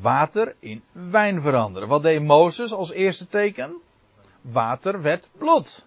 [0.00, 1.88] Water in wijn veranderen.
[1.88, 3.80] Wat deed Mozes als eerste teken?
[4.40, 5.84] Water werd bloed.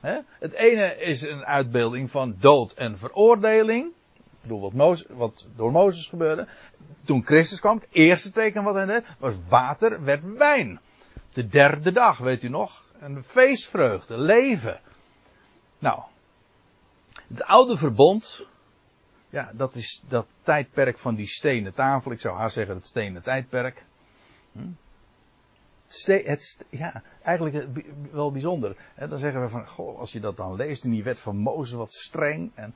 [0.00, 0.18] He?
[0.38, 3.86] Het ene is een uitbeelding van dood en veroordeling.
[3.86, 6.48] Ik bedoel, wat, Mozes, wat door Mozes gebeurde.
[7.04, 10.80] Toen Christus kwam, het eerste teken wat hij deed, was water werd wijn.
[11.32, 12.84] De derde dag, weet u nog?
[13.00, 14.80] Een feestvreugde, leven.
[15.82, 16.02] Nou,
[17.28, 18.46] het oude verbond,
[19.28, 22.12] ja, dat is dat tijdperk van die stenen tafel.
[22.12, 23.84] Ik zou haast zeggen het stenen tijdperk.
[24.52, 24.68] Hm?
[25.86, 27.66] Ste het, ja, eigenlijk
[28.10, 28.76] wel bijzonder.
[29.08, 31.76] Dan zeggen we van, goh, als je dat dan leest in die wet van Mozes,
[31.76, 32.50] wat streng.
[32.54, 32.74] En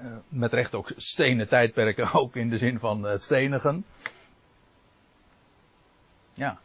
[0.00, 3.84] Uh, met recht ook stenen tijdperken, ook in de zin van het stenigen.
[6.34, 6.58] Ja.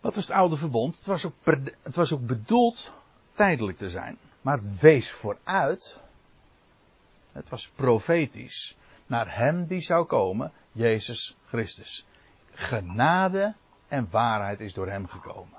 [0.00, 0.96] Wat was het oude verbond?
[0.96, 1.34] Het was ook,
[1.82, 2.92] het was ook bedoeld
[3.32, 4.18] tijdelijk te zijn.
[4.40, 6.04] Maar wees vooruit.
[7.32, 8.76] Het was profetisch.
[9.06, 12.06] Naar hem die zou komen, Jezus Christus.
[12.52, 13.54] Genade
[13.88, 15.58] en waarheid is door hem gekomen.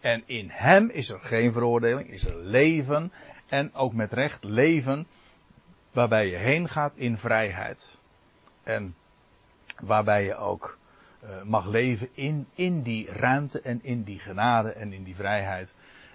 [0.00, 3.12] En in hem is er geen veroordeling, is er leven.
[3.46, 5.06] En ook met recht leven
[5.92, 7.98] waarbij je heen gaat in vrijheid.
[8.62, 8.94] En
[9.80, 10.78] waarbij je ook
[11.24, 15.74] uh, mag leven in, in die ruimte en in die genade en in die vrijheid.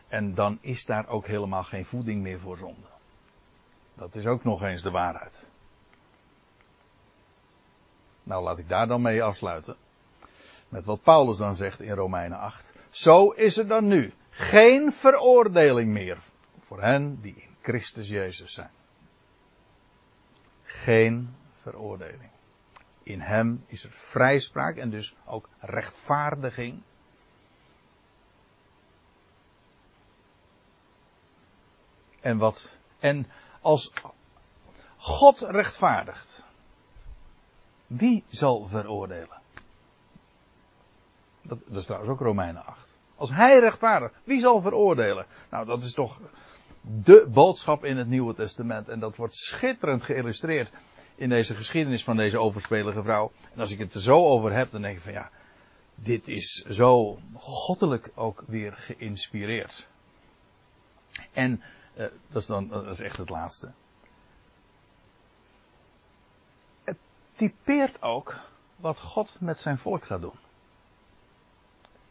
[0.09, 2.87] En dan is daar ook helemaal geen voeding meer voor zonde.
[3.93, 5.47] Dat is ook nog eens de waarheid.
[8.23, 9.75] Nou, laat ik daar dan mee afsluiten.
[10.69, 12.73] Met wat Paulus dan zegt in Romeinen 8.
[12.89, 16.17] Zo is er dan nu geen veroordeling meer
[16.59, 18.71] voor hen die in Christus Jezus zijn.
[20.63, 22.29] Geen veroordeling.
[23.03, 26.81] In hem is er vrijspraak en dus ook rechtvaardiging.
[32.21, 33.27] En wat, en
[33.61, 33.93] als
[34.97, 36.43] God rechtvaardigt,
[37.87, 39.37] wie zal veroordelen?
[41.41, 42.93] Dat, dat is trouwens ook Romeinen 8.
[43.15, 45.25] Als hij rechtvaardigt, wie zal veroordelen?
[45.49, 46.19] Nou, dat is toch
[46.81, 48.89] de boodschap in het Nieuwe Testament.
[48.89, 50.69] En dat wordt schitterend geïllustreerd
[51.15, 53.31] in deze geschiedenis van deze overspelige vrouw.
[53.53, 55.29] En als ik het er zo over heb, dan denk ik van ja,
[55.95, 59.87] dit is zo goddelijk ook weer geïnspireerd.
[61.33, 61.61] En
[61.99, 63.71] uh, dat, is dan, dat is echt het laatste.
[66.83, 66.97] Het
[67.33, 68.35] typeert ook
[68.75, 70.39] wat God met zijn volk gaat doen.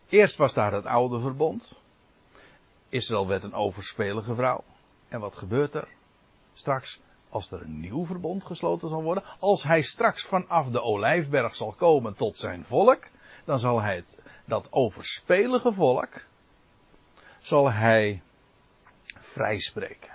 [0.09, 1.80] Eerst was daar het oude verbond.
[2.89, 4.64] Israël werd een overspelige vrouw.
[5.09, 5.89] En wat gebeurt er?
[6.55, 11.55] Straks, als er een nieuw verbond gesloten zal worden, als hij straks vanaf de olijfberg
[11.55, 13.07] zal komen tot zijn volk,
[13.45, 16.24] dan zal hij het, dat overspelige volk,
[17.41, 18.22] zal hij
[19.21, 20.11] vrijspreken.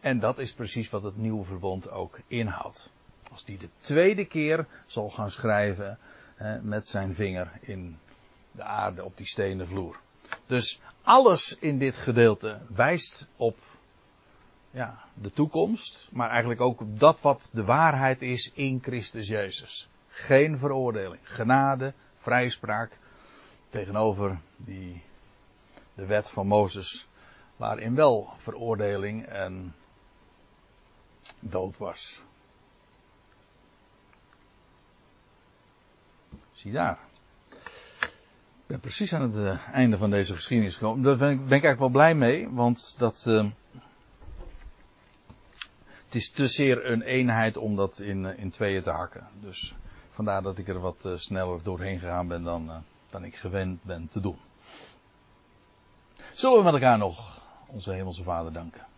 [0.00, 2.90] En dat is precies wat het nieuwe verbond ook inhoudt.
[3.30, 5.98] Als die de tweede keer zal gaan schrijven
[6.62, 7.98] met zijn vinger in
[8.52, 10.00] de aarde op die stenen vloer.
[10.46, 13.58] Dus alles in dit gedeelte wijst op
[14.70, 19.88] ja, de toekomst, maar eigenlijk ook op dat wat de waarheid is in Christus Jezus.
[20.08, 22.98] Geen veroordeling, genade, vrijspraak
[23.68, 25.02] tegenover die,
[25.94, 27.08] de wet van Mozes,
[27.56, 29.74] waarin wel veroordeling en
[31.40, 32.20] dood was.
[36.52, 36.98] Zie daar.
[38.60, 41.02] Ik ben precies aan het uh, einde van deze geschiedenis gekomen.
[41.02, 43.24] Daar ben ik, eigenlijk wel blij mee, want dat.
[43.28, 43.50] Uh,
[46.04, 49.28] het is te zeer een eenheid om dat in, uh, in tweeën te hakken.
[49.40, 49.74] Dus
[50.10, 54.20] vandaar dat ik er wat sneller doorheen gegaan ben dan, dan ik gewend ben te
[54.20, 54.38] doen.
[56.32, 58.89] Zullen we met elkaar nog onze Hemelse Vader danken?